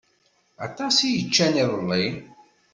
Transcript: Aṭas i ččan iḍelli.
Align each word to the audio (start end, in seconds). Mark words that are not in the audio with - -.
Aṭas 0.65 0.95
i 1.01 1.11
ččan 1.27 1.53
iḍelli. 1.63 2.05